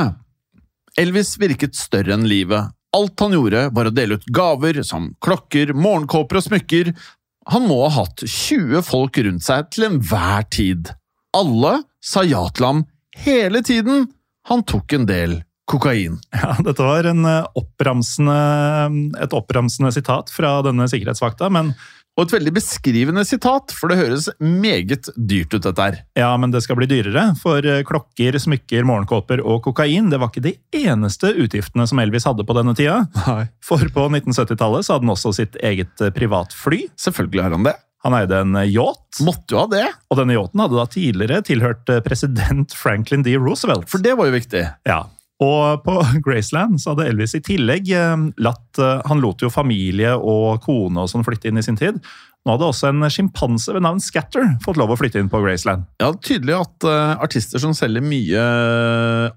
[0.98, 2.72] Elvis virket større enn livet.
[2.98, 6.92] Alt han gjorde, var å dele ut gaver som klokker, morgenkåper og smykker.
[7.52, 10.90] Han må ha hatt 20 folk rundt seg til enhver tid.
[11.36, 12.80] Alle sa ja til ham
[13.24, 14.08] hele tiden.
[14.50, 16.18] Han tok en del kokain.
[16.32, 18.38] Ja, Dette var eh, oppramsende,
[19.20, 21.74] et oppramsende sitat fra denne sikkerhetsvakta, men,
[22.18, 25.98] Og et veldig beskrivende sitat, for det høres meget dyrt ut, dette her.
[26.18, 27.28] ja, men det skal bli dyrere.
[27.38, 32.26] For eh, klokker, smykker, morgenkåper og kokain det var ikke de eneste utgiftene som Elvis
[32.26, 33.04] hadde på denne tida.
[33.28, 33.44] Nei.
[33.62, 36.88] For på 1970-tallet så hadde han også sitt eget eh, privatfly.
[36.98, 37.76] Selvfølgelig har han det.
[38.06, 41.46] Han eide en eh, yacht, Måtte jo ha det, og denne yachten hadde da tidligere
[41.46, 43.38] tilhørt president Franklin D.
[43.38, 43.86] Roosevelt.
[43.90, 44.64] for det var jo viktig.
[44.90, 45.04] Ja,
[45.44, 45.94] og på
[46.26, 51.04] Graceland så hadde Elvis i tillegg eh, latt eh, Han lot jo familie og kone
[51.04, 52.00] og sånn flytte inn i sin tid.
[52.46, 55.84] Nå hadde også en sjimpanse ved navn Scatter fått lov å flytte inn på Graceland.
[56.00, 58.44] Ja, Tydelig at uh, artister som selger mye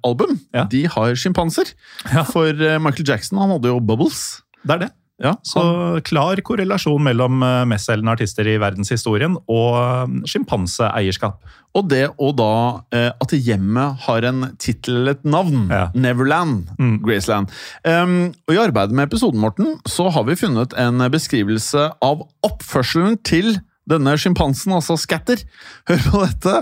[0.05, 0.63] album, Ja.
[0.71, 1.73] de har sjimpanser.
[2.13, 2.23] Ja.
[2.29, 4.41] For Michael Jackson han hadde jo Bubbles.
[4.63, 4.91] Det er det.
[5.21, 5.61] Ja, Så
[6.07, 11.41] klar korrelasjon mellom eh, mestselgende artister i verdenshistorien og eh, sjimpanseeierskap.
[11.77, 12.53] Og det og da
[12.95, 15.67] eh, at hjemmet har en tittel eller et navn.
[15.71, 15.85] Ja.
[15.95, 16.71] Neverland.
[17.05, 17.51] Graceland.
[17.85, 23.21] Um, og I arbeidet med episoden Morten, så har vi funnet en beskrivelse av oppførselen
[23.27, 23.55] til
[23.89, 25.41] denne sjimpansen, altså Scatter.
[25.89, 26.55] Hør på dette.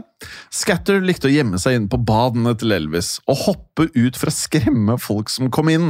[0.54, 4.36] Scatter likte å gjemme seg inn på badene til Elvis og hoppe ut for å
[4.36, 5.90] skremme folk som kom inn.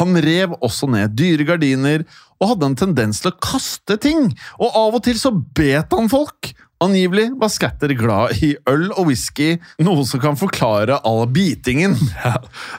[0.00, 2.06] Han rev også ned dyre gardiner
[2.40, 6.08] og hadde en tendens til å kaste ting, og av og til så bet han
[6.12, 6.52] folk.
[6.80, 9.50] Angivelig var Scatter glad i øl og whisky,
[9.84, 11.92] noe som kan forklare all bitingen.
[12.24, 12.38] Ja,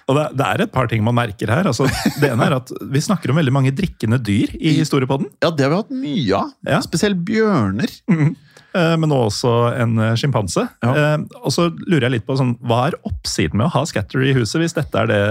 [0.10, 1.70] og det, det er et par ting man merker her.
[1.70, 1.86] Altså,
[2.18, 5.30] det ene er at Vi snakker om veldig mange drikkende dyr i historiepodden.
[5.46, 6.50] Ja, det har vi hatt mye av.
[6.66, 6.82] Ja.
[6.82, 7.94] Spesielt bjørner.
[8.10, 10.66] eh, Men også en eh, sjimpanse.
[10.82, 10.96] Ja.
[10.98, 14.26] Eh, Og så lurer jeg litt på sånn, hva er oppsiden med å ha Scatter
[14.26, 15.22] i huset, hvis dette er det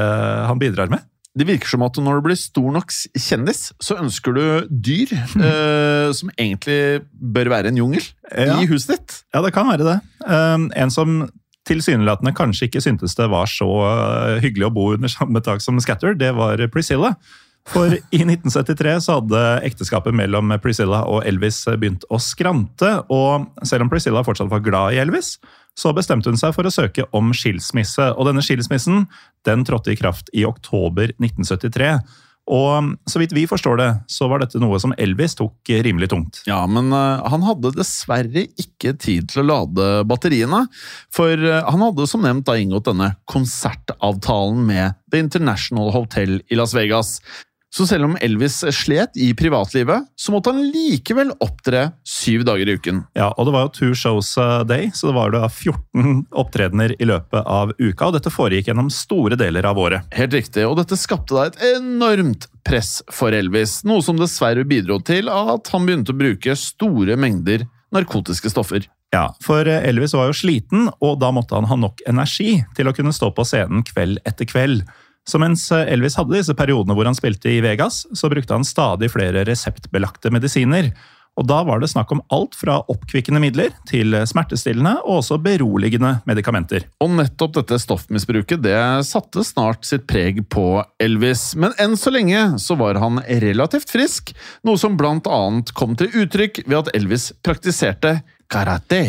[0.47, 1.03] han bidrar med?
[1.39, 5.13] Det virker som at når du blir stor nok kjendis, så ønsker du dyr
[5.47, 8.57] eh, som egentlig bør være en jungel Ja.
[8.59, 9.21] i huset ditt.
[9.35, 9.99] Ja, det kan være det.
[10.27, 11.21] Um, en som
[11.69, 15.79] tilsynelatende kanskje ikke syntes det var så uh, hyggelig å bo under samme tak som
[15.83, 17.15] Scatter, det var Priscilla.
[17.69, 23.85] For i 1973 så hadde ekteskapet mellom Priscilla og Elvis begynt å skrante, og selv
[23.85, 25.37] om Priscilla fortsatt var glad i Elvis,
[25.79, 28.11] så bestemte hun seg for å søke om skilsmisse.
[28.17, 29.07] Og denne skilsmissen
[29.47, 31.95] den trådte i kraft i oktober 1973.
[32.51, 36.41] Og så vidt vi forstår det, så var dette noe som Elvis tok rimelig tungt.
[36.51, 40.65] Ja, men eh, han hadde dessverre ikke tid til å lade batteriene.
[41.15, 46.59] For eh, han hadde som nevnt da inngått denne konsertavtalen med The International Hotel i
[46.59, 47.21] Las Vegas.
[47.71, 52.75] Så selv om Elvis slet i privatlivet, så måtte han likevel opptre syv dager i
[52.75, 53.05] uken.
[53.15, 56.97] Ja, og det var jo two shows a day, så det var da 14 opptredener
[56.99, 58.09] i løpet av uka.
[58.09, 60.09] Og dette foregikk gjennom store deler av året.
[60.19, 64.99] Helt riktig, og dette skapte da et enormt press for Elvis, noe som dessverre bidro
[65.07, 68.91] til at han begynte å bruke store mengder narkotiske stoffer.
[69.11, 72.95] Ja, For Elvis var jo sliten, og da måtte han ha nok energi til å
[72.95, 74.85] kunne stå på scenen kveld etter kveld.
[75.31, 79.13] Så mens Elvis hadde disse periodene hvor han spilte i Vegas, så brukte han stadig
[79.15, 80.91] flere reseptbelagte medisiner.
[81.39, 86.17] Og da var det snakk om alt fra oppkvikkende midler til smertestillende og også beroligende
[86.29, 86.85] medikamenter.
[87.01, 88.77] Og nettopp dette stoffmisbruket det
[89.09, 91.53] satte snart sitt preg på Elvis.
[91.57, 94.35] Men enn så lenge så var han relativt frisk,
[94.67, 98.19] noe som blant annet kom til uttrykk ved at Elvis praktiserte
[98.51, 99.05] karate.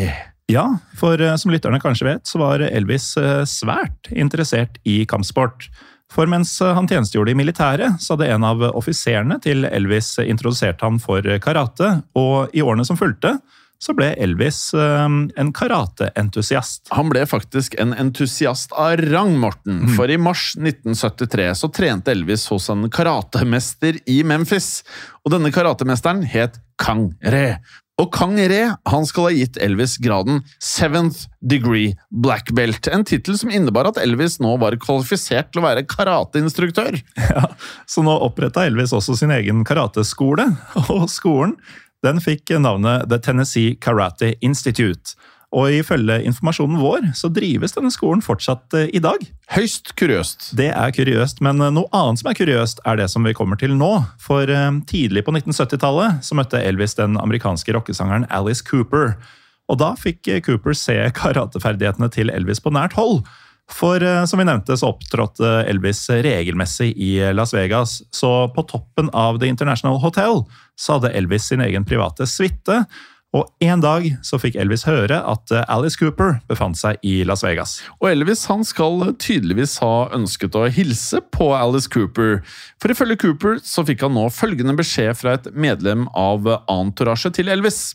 [0.52, 0.66] Ja,
[1.00, 5.70] for eh, som lytterne kanskje vet, så var Elvis eh, svært interessert i kampsport.
[6.12, 10.84] For mens eh, han tjenestegjorde i militæret, så hadde en av offiserene til Elvis introdusert
[10.86, 13.38] ham for karate, og i årene som fulgte,
[13.82, 15.06] så ble Elvis eh,
[15.42, 16.92] en karateentusiast.
[16.94, 22.46] Han ble faktisk en entusiast av rang, Morten, for i mars 1973 så trente Elvis
[22.52, 24.84] hos en karatemester i Memphis.
[25.26, 27.62] Og denne karatemesteren het Kang Re.
[28.02, 33.38] Og Kang Re han skal ha gitt Elvis graden Seventh Degree Black Belt, en tittel
[33.38, 36.98] som innebar at Elvis nå var kvalifisert til å være karateinstruktør.
[37.22, 37.46] Ja,
[37.86, 40.50] så nå oppretta Elvis også sin egen karateskole,
[40.96, 41.58] og skolen
[42.02, 45.14] den fikk navnet The Tennessee Karate Institute.
[45.52, 49.20] Og ifølge informasjonen vår så drives denne skolen fortsatt eh, i dag.
[49.52, 50.54] Høyst kuriøst.
[50.56, 53.76] Det er kuriøst, men noe annet som er kuriøst, er det som vi kommer til
[53.76, 53.92] nå.
[54.22, 59.18] For eh, tidlig på 1970-tallet så møtte Elvis den amerikanske rockesangeren Alice Cooper.
[59.68, 63.26] Og da fikk eh, Cooper se karateferdighetene til Elvis på nært hold.
[63.72, 68.02] For som vi nevnte, så opptrådte Elvis regelmessig i Las Vegas.
[68.12, 70.42] Så på toppen av The International Hotel
[70.76, 72.82] så hadde Elvis sin egen private suite.
[73.32, 77.46] Og en dag så fikk Elvis høre at eh, Alice Cooper befant seg i Las
[77.46, 77.78] Vegas.
[78.02, 82.42] Og Elvis han skal tydeligvis ha ønsket å hilse på Alice Cooper.
[82.82, 87.52] For ifølge Cooper så fikk han nå følgende beskjed fra et medlem av entourage til
[87.54, 87.94] Elvis.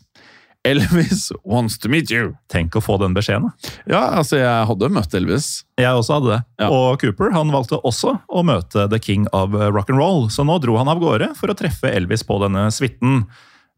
[0.67, 2.33] Elvis wants to meet you.
[2.51, 3.53] Tenk å få den beskjeden.
[3.85, 5.51] Ja, altså jeg hadde møtt Elvis.
[5.79, 6.39] Jeg også hadde det.
[6.63, 6.71] Ja.
[6.73, 10.57] Og Cooper han valgte også å møte the king of rock and roll, så nå
[10.65, 13.21] dro han av gårde for å treffe Elvis på denne suiten.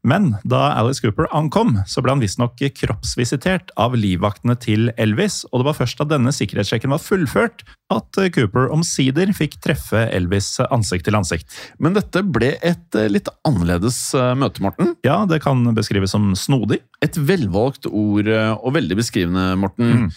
[0.08, 5.62] Men da Alice Cooper ankom, så ble han visstnok kroppsvisitert av livvaktene til Elvis, og
[5.62, 11.08] det var først da denne sikkerhetssjekken var fullført, at Cooper omsider fikk treffe Elvis ansikt
[11.08, 11.56] til ansikt.
[11.82, 14.94] Men dette ble et eh, litt annerledes eh, møte, Morten.
[15.06, 16.82] Ja, det kan beskrives som snodig.
[17.04, 20.06] Et velvalgt ord eh, og veldig beskrivende, Morten.
[20.06, 20.08] Mm.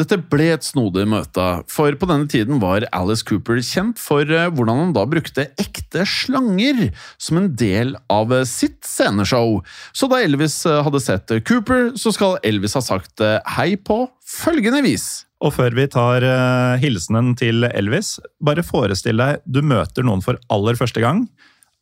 [0.00, 4.82] Dette ble et snodig møte, for på denne tiden var Alice Cooper kjent for hvordan
[4.82, 9.23] han da brukte ekte slanger som en del av sitt sceneshow.
[9.28, 13.22] Så da Elvis hadde sett Cooper, så skal Elvis ha sagt
[13.56, 15.24] hei på følgende vis.
[15.44, 20.40] Og før vi tar uh, hilsenen til Elvis, bare forestill deg du møter noen for
[20.52, 21.26] aller første gang.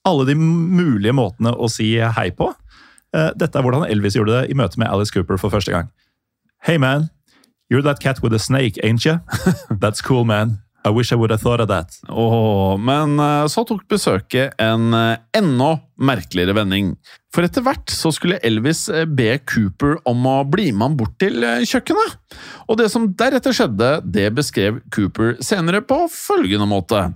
[0.08, 2.50] Alle de mulige måtene å si hei på.
[3.14, 5.92] Uh, dette er hvordan Elvis gjorde det i møte med Alice Cooper for første gang.
[6.66, 7.10] Hey man,
[7.70, 9.20] you're that cat with a snake, ain't you?
[9.82, 10.58] That's cool, man.
[10.84, 11.94] I wish I would have thought of that.
[12.08, 16.92] Oh, men eh, så tok besøket en eh, enda merkeligere vending.
[17.32, 21.14] For etter hvert så skulle Elvis eh, be Cooper om å bli med ham bort
[21.22, 22.18] til kjøkkenet.
[22.66, 27.06] Og det som deretter skjedde, det beskrev Cooper senere på følgende måte.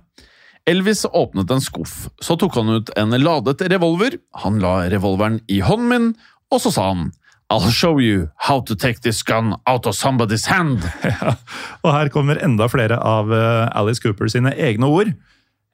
[0.67, 5.61] Elvis åpnet en skuff, så tok han ut en ladet revolver, han la revolveren i
[5.63, 6.09] hånden min,
[6.51, 7.07] og så sa han
[7.49, 10.83] I'll show you how to take this gun out of somebody's hand.
[11.03, 11.35] Ja,
[11.81, 15.13] og her kommer enda flere av eh, Alice Cooper sine egne ord.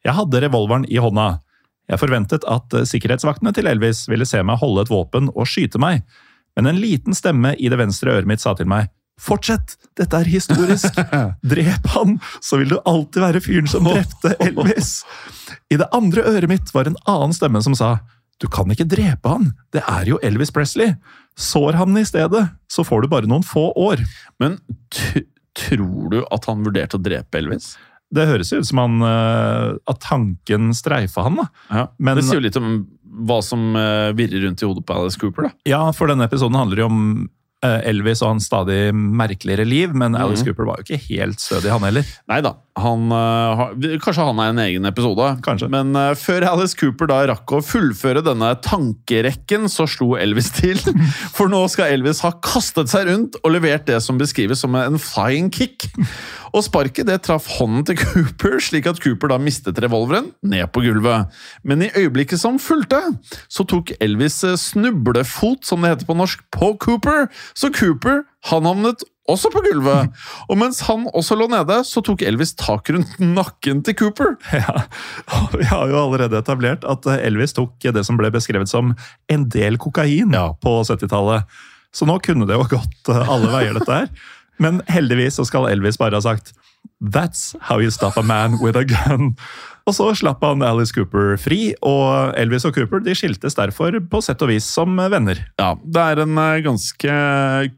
[0.05, 1.39] Jeg hadde revolveren i hånda.
[1.89, 5.81] Jeg forventet at eh, sikkerhetsvaktene til Elvis ville se meg holde et våpen og skyte
[5.81, 6.05] meg,
[6.53, 9.75] men en liten stemme i det venstre øret mitt sa til meg Fortsett!
[9.97, 10.95] Dette er historisk!
[11.53, 14.99] Drep han, så vil du alltid være fyren som drepte Elvis!
[15.73, 17.95] I det andre øret mitt var en annen stemme som sa
[18.41, 20.95] du kan ikke drepe han, det er jo Elvis Presley.
[21.39, 24.01] Sår han i stedet, så får du bare noen få år.
[24.41, 24.57] Men
[25.57, 27.73] tror du at han vurderte å drepe Elvis?
[28.13, 31.35] Det høres ut som han, eh, at tanken streifa han.
[31.39, 31.47] da.
[31.71, 32.87] Ja, Men- det sier jo litt om
[33.25, 35.43] hva som eh, virrer rundt i hodet på Alice Cooper.
[35.43, 35.49] da.
[35.65, 37.29] Ja, for denne episoden handler jo om
[37.63, 41.71] eh, Elvis og hans stadig merkeligere liv, men Alice Cooper var jo ikke helt stødig,
[41.71, 42.03] han heller.
[42.27, 42.55] Nei da.
[42.73, 45.27] Han, eh, kanskje han er en egen episode.
[45.45, 45.69] Kanskje.
[45.69, 50.81] Men eh, før Alice Cooper da rakk å fullføre denne tankerekken, så slo Elvis til.
[51.35, 54.97] For nå skal Elvis ha kastet seg rundt og levert det som beskrives som en
[54.97, 55.85] flying kick.
[56.53, 60.81] Og sparket det traff hånden til Cooper, slik at Cooper da mistet revolveren ned på
[60.87, 61.29] gulvet.
[61.61, 63.03] Men i øyeblikket som fulgte,
[63.53, 67.29] så tok Elvis eh, snublefot, som det heter på norsk, på Cooper.
[67.53, 70.11] Så Cooper han havnet også på gulvet.
[70.49, 74.35] Og mens han også lå nede, så tok Elvis tak rundt nakken til Cooper.
[74.53, 74.85] Ja,
[75.37, 78.93] og Vi har jo allerede etablert at Elvis tok det som ble beskrevet som
[79.31, 81.47] en del kokain på 70-tallet.
[81.93, 84.09] Så nå kunne det jo gått eh, alle veier, dette her.
[84.61, 86.53] Men heldigvis så skal Elvis bare ha sagt
[87.03, 89.35] That's how you stop a man with a gun.
[89.83, 94.21] Og så slapp han Alice Cooper fri, og Elvis og Cooper de skiltes derfor på
[94.23, 95.41] sett og vis som venner.
[95.59, 97.15] Ja, det er en eh, ganske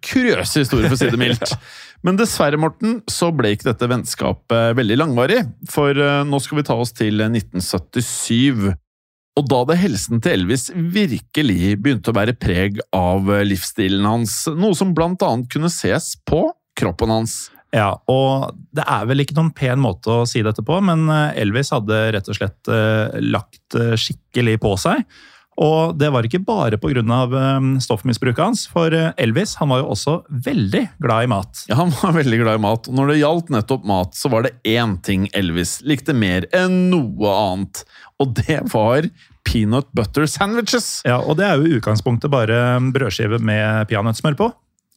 [0.05, 1.55] kuriøs historie, for å si det mildt.
[2.05, 5.39] Men dessverre, Morten, så ble ikke dette vennskapet veldig langvarig.
[5.73, 8.75] For eh, nå skal vi ta oss til 1977.
[9.35, 14.77] Og da hadde helsen til Elvis virkelig begynte å bære preg av livsstilen hans, noe
[14.77, 16.45] som blant annet kunne ses på
[16.77, 17.35] kroppen hans.
[17.75, 21.41] Ja, og det er vel ikke noen pen måte å si dette på, men eh,
[21.43, 25.04] Elvis hadde rett og slett eh, lagt eh, skikkelig på seg.
[25.60, 27.04] Og det var ikke bare pga.
[27.79, 31.62] Stoffmisbruket hans, for Elvis han var jo også veldig glad i mat.
[31.69, 34.43] Ja, Han var veldig glad i mat, og når det gjaldt nettopp mat, så var
[34.43, 37.85] det én ting Elvis likte mer enn noe annet,
[38.19, 39.08] og det var
[39.47, 41.00] peanut butter sandwiches.
[41.08, 42.60] Ja, Og det er jo i utgangspunktet bare
[42.91, 44.52] brødskive med peanøttsmør på.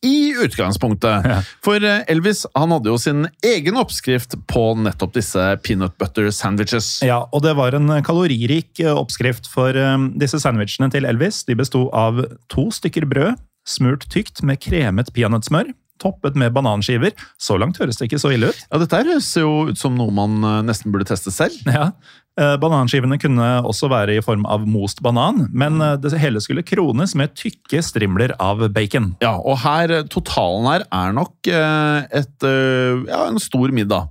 [0.06, 1.26] I utgangspunktet.
[1.26, 1.38] Ja.
[1.64, 7.00] For eh, Elvis han hadde jo sin egen oppskrift på nettopp disse peanut butter sandwiches.
[7.06, 11.58] Ja, og det var en kaloririk eh, oppskrift, for um, disse sandwichene til Elvis de
[11.58, 12.22] besto av
[12.52, 17.14] to stykker brød, smurt tykt med kremet peanøttsmør, toppet med bananskiver.
[17.42, 18.62] Så langt høres det ikke så ille ut.
[18.70, 21.58] Ja, Dette høres jo ut som noe man eh, nesten burde teste selv.
[21.66, 21.96] Ja, eh,
[22.62, 27.14] Bananskivene kunne også være i form av most banan, men eh, det hele skulle krones
[27.18, 29.12] med tykke strimler av bacon.
[29.24, 34.10] Ja, og her, eh, totalen her er nok eh, et, eh, ja, en stor middag.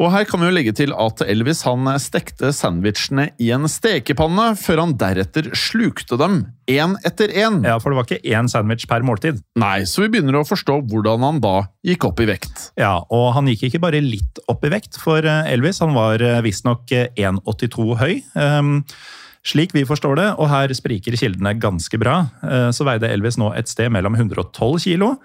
[0.00, 4.48] Og her kan vi jo legge til at Elvis han stekte sandwichene i en stekepanne,
[4.58, 7.60] før han deretter slukte dem, én etter én.
[7.66, 9.42] Ja, For det var ikke én sandwich per måltid.
[9.60, 11.54] Nei, så vi begynner å forstå hvordan han da
[11.86, 12.70] gikk opp i vekt.
[12.80, 16.22] Ja, Og han gikk ikke bare litt opp i vekt, for eh, Elvis han var
[16.24, 17.12] eh, visstnok eh,
[17.44, 18.14] 1,82 høy.
[18.34, 18.80] Um,
[19.46, 23.50] slik vi forstår det, og her spriker kildene ganske bra, eh, så veide Elvis nå
[23.58, 25.16] et sted mellom 112 kilo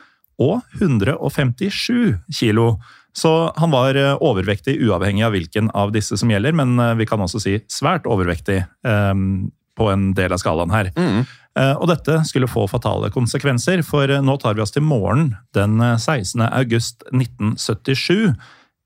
[0.41, 2.79] og 157 kilo.
[3.17, 7.07] Så han var eh, overvektig uavhengig av hvilken av disse som gjelder, men eh, vi
[7.09, 10.91] kan også si svært overvektig um, på en del av skalaen her.
[10.97, 11.25] Mm.
[11.57, 15.81] Uh, Og dette skulle få fatale konsekvenser, for nå tar vi oss til morgen den
[15.81, 16.45] eh, 16.
[16.45, 18.35] august 1977.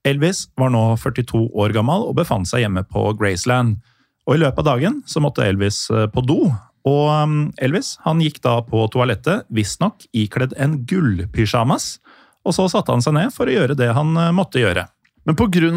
[0.08, 3.78] Elvis var nå 42 år gammel og befant seg hjemme på Graceland.
[4.26, 6.40] Og i løpet av dagen så måtte Elvis eh, på do.
[6.90, 12.00] Og um, Elvis han gikk da på toalettet, visstnok ikledd en gullpysjamas.
[12.42, 14.88] Og så satte han seg ned for å gjøre det han eh, måtte gjøre.
[15.22, 15.70] Men pga.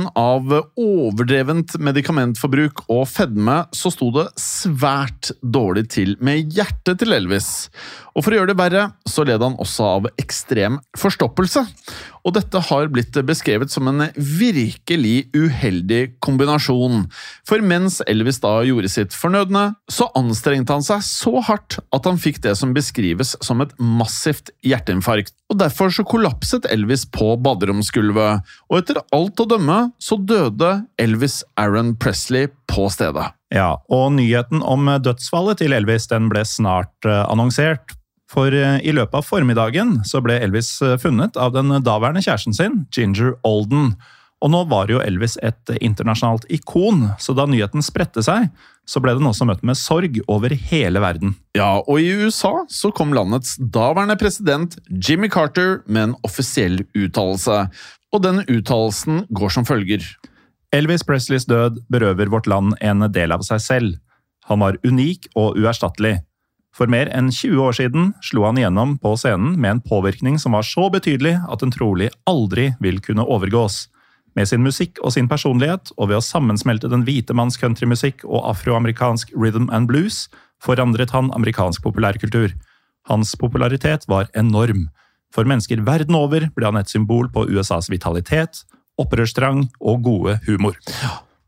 [0.80, 7.68] overdrevent medikamentforbruk og fedme så sto det svært dårlig til med hjertet til Elvis.
[8.14, 11.64] Og for å gjøre det verre, så led han også av ekstrem forstoppelse.
[12.24, 17.08] Og dette har blitt beskrevet som en virkelig uheldig kombinasjon.
[17.44, 22.20] For mens Elvis da gjorde sitt fornødne, så anstrengte han seg så hardt at han
[22.20, 25.34] fikk det som beskrives som et massivt hjerteinfarkt.
[25.52, 31.42] Og Derfor så kollapset Elvis på baderomsgulvet, og etter alt å dømme så døde Elvis
[31.60, 33.26] Aaron Presley på stedet.
[33.54, 37.94] Ja, og nyheten om dødsfallet til Elvis den ble snart eh, annonsert.
[38.34, 42.56] For eh, i løpet av formiddagen så ble Elvis eh, funnet av den daværende kjæresten
[42.56, 43.94] sin, Ginger Olden.
[44.44, 48.50] Og nå var jo Elvis et internasjonalt ikon, så da nyheten spredte seg,
[48.84, 51.32] så ble den også møtt med sorg over hele verden.
[51.56, 57.62] Ja, og i USA så kom landets daværende president Jimmy Carter med en offisiell uttalelse.
[58.12, 60.04] Og den uttalelsen går som følger.
[60.74, 63.96] Elvis Presleys død berøver vårt land en del av seg selv.
[64.50, 66.18] Han var unik og uerstattelig.
[66.74, 70.56] For mer enn 20 år siden slo han igjennom på scenen med en påvirkning som
[70.56, 73.84] var så betydelig at den trolig aldri vil kunne overgås.
[74.34, 78.42] Med sin musikk og sin personlighet, og ved å sammensmelte den hvite manns countrymusikk og
[78.50, 80.24] afroamerikansk rhythm and blues,
[80.58, 82.56] forandret han amerikansk populærkultur.
[83.06, 84.88] Hans popularitet var enorm.
[85.30, 88.64] For mennesker verden over ble han et symbol på USAs vitalitet,
[88.98, 90.74] opprørstrang og gode humor.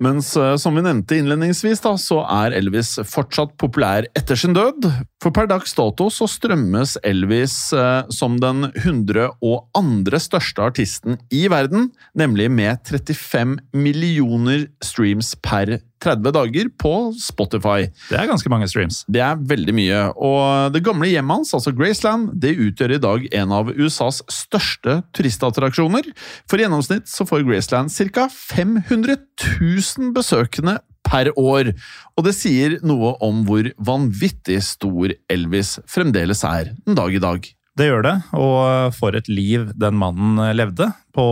[0.02, 4.90] Mens eh, som vi nevnte innledningsvis, da, så er Elvis fortsatt populær etter sin død.
[5.24, 10.20] For per dags dato så strømmes Elvis eh, som den 102.
[10.26, 17.88] største artisten i verden, nemlig med 35 millioner streams per 30 dager på Spotify.
[18.10, 19.02] Det er ganske mange streams.
[19.08, 23.28] Det er veldig mye, og det gamle hjemmet hans, altså Graceland, det utgjør i dag
[23.40, 26.10] en av USAs største turistattraksjoner.
[26.50, 28.28] For i gjennomsnitt så får Graceland ca.
[28.32, 29.16] 500
[29.60, 31.70] 000 besøkende per år,
[32.16, 37.46] og det sier noe om hvor vanvittig stor Elvis fremdeles er den dag i dag.
[37.76, 41.24] Det gjør det, og for et liv den mannen levde, på,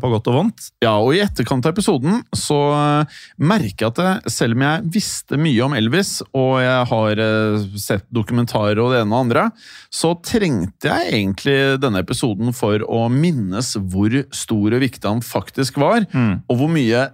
[0.00, 0.66] på godt og vondt.
[0.84, 4.90] Ja, og i etterkant av episoden så eh, merker jeg at jeg, selv om jeg
[4.96, 9.46] visste mye om Elvis, og jeg har eh, sett dokumentarer og det ene og andre,
[9.92, 15.80] så trengte jeg egentlig denne episoden for å minnes hvor stor og viktig han faktisk
[15.80, 17.08] var, og hvor mye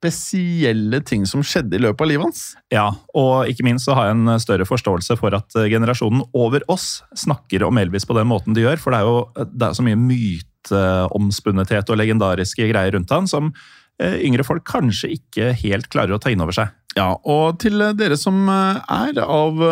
[0.00, 2.44] spesielle ting som skjedde i løpet av livet hans.
[2.72, 2.86] Ja,
[3.16, 7.02] og ikke minst så har jeg en større forståelse for at eh, generasjonen over oss
[7.18, 9.84] snakker om Elvis på den måten de gjør, for det er jo det er så
[9.84, 13.52] mye myteomspunnethet og legendariske greier rundt han som
[14.00, 16.72] eh, yngre folk kanskje ikke helt klarer å ta inn over seg.
[16.96, 19.64] Ja, og til dere som eh, er av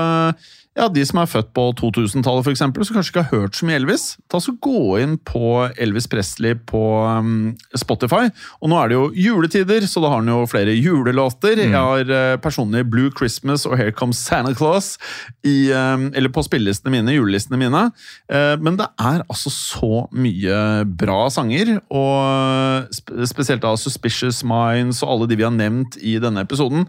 [0.79, 3.67] ja, de som er født på 2000-tallet, for eksempel, som kanskje ikke har hørt så
[3.67, 8.29] mye Elvis, ta så gå inn på Elvis Presley på um, Spotify.
[8.63, 11.59] Og nå er det jo juletider, så da har han jo flere julelåter.
[11.65, 14.95] Jeg har uh, personlig Blue Christmas og Here Comes Santa Claus
[15.43, 17.89] i, um, eller på spillelistene mine, julelistene mine.
[18.31, 20.63] Uh, men det er altså så mye
[20.99, 26.19] bra sanger, og sp spesielt da Suspicious Minds og alle de vi har nevnt i
[26.23, 26.87] denne episoden.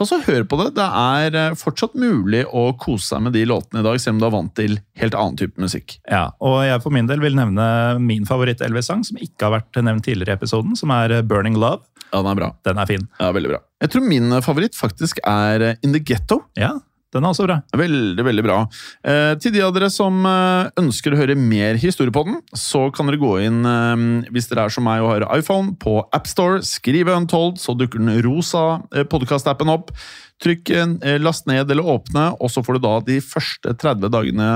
[0.00, 0.70] Ta så Hør på det.
[0.78, 4.22] Det er eh, fortsatt mulig å kose seg med de låtene i dag, selv om
[4.22, 5.98] du er vant til helt annen type musikk.
[6.08, 7.66] Ja, og jeg for min del vil nevne
[8.00, 11.84] min favoritt-Elvis-sang, som ikke har vært nevnt tidligere i episoden, som er Burning Love.
[12.06, 12.48] Ja, Den er bra.
[12.64, 13.04] Den er fin.
[13.20, 13.60] Ja, veldig bra.
[13.84, 16.40] Jeg tror min favoritt faktisk er In The Ghetto.
[16.56, 16.78] Ja,
[17.10, 17.56] den er også bra.
[17.74, 18.58] Veldig, veldig bra.
[19.02, 22.86] Eh, til de av dere som eh, ønsker å høre mer historie på den, så
[22.94, 26.62] kan dere gå inn, eh, hvis dere er som meg og har iPhone, på AppStore,
[26.66, 29.90] skrive Untold, så dukker den rosa eh, podkast-appen opp.
[30.40, 34.50] Trykk eh, last ned eller åpne, og så får du da de første 30 dagene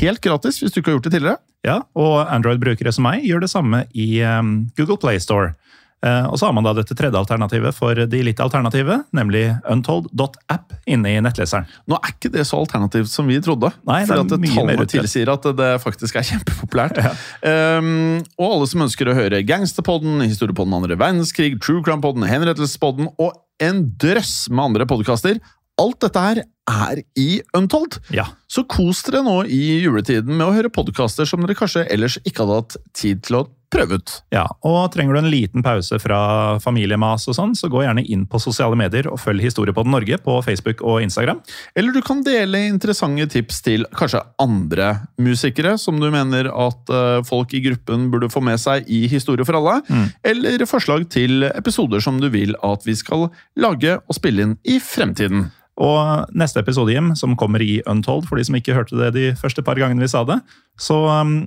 [0.00, 1.40] helt gratis, hvis du ikke har gjort det tidligere.
[1.66, 5.52] Ja, og Android-brukere som meg gjør det samme i um, Google Play Store.
[6.00, 10.72] Eh, og så har man da dette tredje alternativet for de litt alternative, nemlig untold.app
[10.88, 11.68] inne i nettleseren.
[11.90, 13.72] Nå er ikke det så alternativt som vi trodde.
[13.88, 17.02] Nei, det er fordi at mye tallene mer tilsier at det faktisk er kjempepopulært.
[17.44, 23.36] Um, og alle som ønsker å høre Gangsterpodden, Historiepodden andre verdenskrig, True Crime-podden, Henrettelsespodden og
[23.60, 25.40] en drøss med andre podkaster.
[25.80, 28.00] Alt dette her er i Untold.
[28.14, 32.18] Ja, Så kos dere nå i juletiden med å høre podkaster som dere kanskje ellers
[32.26, 34.12] ikke hadde hatt tid til å prøve ut.
[34.34, 34.42] ja.
[34.66, 38.40] Og trenger du en liten pause fra familiemas og sånn, så gå gjerne inn på
[38.42, 41.38] sosiale medier og følg Historiepodden Norge på Facebook og Instagram.
[41.78, 44.88] Eller du kan dele interessante tips til kanskje andre
[45.22, 49.46] musikere som du mener at eh, folk i gruppen burde få med seg i Historie
[49.46, 49.78] for alle.
[50.26, 54.80] Eller forslag til episoder som du vil at vi skal lage og spille inn i
[54.82, 55.52] fremtiden.
[55.80, 59.30] Og neste episode, Jim, som kommer i Untold, for de som ikke hørte det de
[59.40, 60.36] første par gangene vi sa det,
[60.80, 61.38] så um,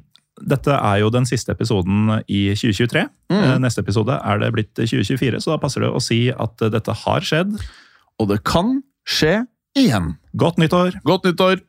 [0.42, 3.06] dette er jo den siste episoden i 2023.
[3.30, 3.44] Mm.
[3.62, 6.96] Neste episode er det blitt 2024, så da passer det å si at eh, dette
[7.04, 7.54] har skjedd.
[8.22, 9.44] Og det kan skje
[9.78, 10.16] igjen.
[10.38, 10.98] Godt nyttår!
[11.06, 11.62] Godt nyttår!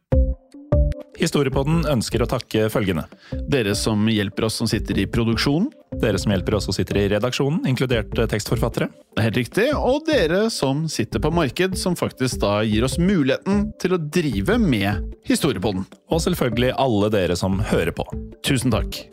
[1.20, 3.04] Historiepodden ønsker å takke følgende.
[3.50, 5.68] Dere som hjelper oss som sitter i produksjonen.
[6.02, 8.90] Dere som hjelper oss og sitter i redaksjonen, inkludert eh, tekstforfattere.
[9.14, 9.66] Det er helt riktig.
[9.76, 14.58] Og dere som sitter på marked, som faktisk da gir oss muligheten til å drive
[14.60, 15.86] med Historiepodden.
[16.12, 18.06] Og selvfølgelig alle dere som hører på.
[18.44, 19.04] Tusen takk.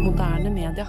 [0.00, 0.88] Moderne media.